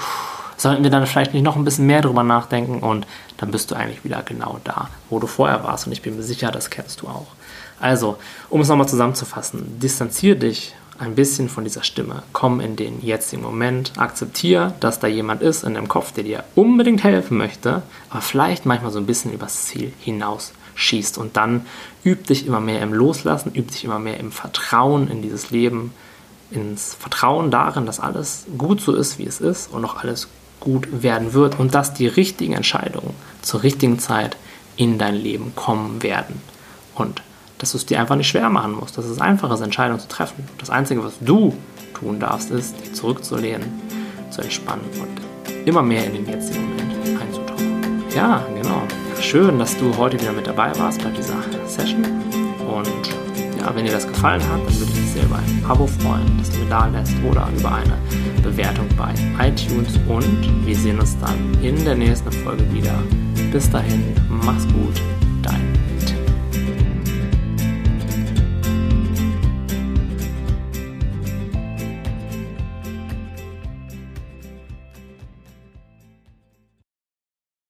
Sollten 0.57 0.83
wir 0.83 0.89
dann 0.89 1.05
vielleicht 1.05 1.33
nicht 1.33 1.43
noch 1.43 1.55
ein 1.55 1.63
bisschen 1.63 1.85
mehr 1.85 2.01
drüber 2.01 2.23
nachdenken? 2.23 2.79
Und 2.79 3.05
dann 3.37 3.51
bist 3.51 3.69
du 3.69 3.75
eigentlich 3.75 4.03
wieder 4.03 4.23
genau 4.23 4.59
da, 4.63 4.89
wo 5.09 5.19
du 5.19 5.27
vorher 5.27 5.63
warst. 5.63 5.85
Und 5.85 5.93
ich 5.93 6.01
bin 6.01 6.15
mir 6.15 6.23
sicher, 6.23 6.51
das 6.51 6.71
kennst 6.71 7.01
du 7.01 7.07
auch. 7.07 7.27
Also, 7.79 8.17
um 8.49 8.61
es 8.61 8.67
nochmal 8.67 8.89
zusammenzufassen, 8.89 9.79
distanziere 9.79 10.35
dich 10.35 10.73
ein 10.97 11.15
bisschen 11.15 11.47
von 11.47 11.63
dieser 11.63 11.83
Stimme. 11.83 12.23
Komm 12.33 12.59
in 12.59 12.75
den 12.75 13.01
jetzigen 13.01 13.41
Moment, 13.41 13.93
akzeptiere, 13.97 14.73
dass 14.79 14.99
da 14.99 15.07
jemand 15.07 15.41
ist 15.41 15.63
in 15.63 15.75
deinem 15.75 15.87
Kopf, 15.87 16.11
der 16.11 16.25
dir 16.25 16.43
unbedingt 16.55 17.03
helfen 17.03 17.37
möchte, 17.37 17.83
aber 18.09 18.21
vielleicht 18.21 18.65
manchmal 18.65 18.91
so 18.91 18.99
ein 18.99 19.05
bisschen 19.05 19.31
übers 19.31 19.65
Ziel 19.65 19.93
hinaus 19.99 20.51
schießt. 20.79 21.17
Und 21.17 21.38
dann 21.38 21.65
üb 22.03 22.25
dich 22.27 22.45
immer 22.48 22.59
mehr 22.59 22.81
im 22.81 22.93
Loslassen, 22.93 23.51
üb 23.55 23.71
dich 23.71 23.83
immer 23.83 24.00
mehr 24.00 24.19
im 24.19 24.31
Vertrauen 24.31 25.09
in 25.09 25.21
dieses 25.21 25.51
Leben, 25.51 25.93
ins 26.51 26.95
Vertrauen 26.95 27.51
darin, 27.51 27.86
dass 27.86 28.00
alles 28.00 28.45
gut 28.57 28.81
so 28.81 28.95
ist, 28.95 29.19
wie 29.19 29.25
es 29.25 29.39
ist 29.39 29.71
und 29.71 29.86
auch 29.86 29.98
alles 29.98 30.27
gut 30.59 31.03
werden 31.03 31.33
wird 31.33 31.59
und 31.59 31.75
dass 31.75 31.93
die 31.93 32.07
richtigen 32.07 32.53
Entscheidungen 32.53 33.13
zur 33.41 33.63
richtigen 33.63 34.00
Zeit 34.00 34.36
in 34.75 34.98
dein 34.98 35.15
Leben 35.15 35.53
kommen 35.55 36.01
werden. 36.03 36.41
Und 36.95 37.21
dass 37.59 37.71
du 37.71 37.77
es 37.77 37.86
dir 37.86 38.00
einfach 38.00 38.15
nicht 38.15 38.27
schwer 38.27 38.50
machen 38.50 38.74
musst, 38.74 38.98
dass 38.98 39.05
es 39.05 39.21
einfach 39.21 39.51
ist, 39.51 39.62
Entscheidungen 39.62 40.00
zu 40.00 40.07
treffen. 40.07 40.48
Das 40.57 40.69
Einzige, 40.69 41.03
was 41.03 41.13
du 41.21 41.55
tun 41.93 42.19
darfst, 42.19 42.51
ist, 42.51 42.79
dich 42.79 42.93
zurückzulehnen, 42.93 43.67
zu 44.31 44.41
entspannen 44.41 44.86
und 45.00 45.67
immer 45.67 45.81
mehr 45.81 46.05
in 46.05 46.13
den 46.13 46.27
jetzigen 46.27 46.69
Moment 46.69 47.21
einzutauchen. 47.21 48.03
Ja, 48.15 48.45
genau. 48.55 48.78
Schön, 49.21 49.59
dass 49.59 49.77
du 49.77 49.95
heute 49.97 50.19
wieder 50.19 50.31
mit 50.31 50.47
dabei 50.47 50.71
warst 50.79 51.03
bei 51.03 51.09
dieser 51.11 51.35
Session. 51.67 52.03
Und 52.03 53.59
ja, 53.59 53.75
wenn 53.75 53.85
dir 53.85 53.91
das 53.91 54.07
gefallen 54.07 54.41
hat, 54.41 54.59
dann 54.65 54.79
würde 54.79 54.91
ich 54.91 54.99
mich 55.01 55.11
sehr 55.11 55.25
über 55.25 55.35
ein 55.35 55.65
Abo 55.67 55.85
freuen, 55.85 56.38
das 56.38 56.49
du 56.49 56.59
mir 56.59 56.69
da 56.69 56.88
lässt 56.88 57.13
oder 57.29 57.47
über 57.55 57.75
eine 57.75 57.97
Bewertung 58.41 58.88
bei 58.97 59.13
iTunes. 59.45 59.99
Und 60.07 60.65
wir 60.65 60.75
sehen 60.75 60.99
uns 60.99 61.17
dann 61.19 61.57
in 61.61 61.83
der 61.83 61.95
nächsten 61.95 62.31
Folge 62.31 62.63
wieder. 62.73 62.95
Bis 63.51 63.69
dahin, 63.69 64.03
mach's 64.29 64.65
gut 64.67 64.99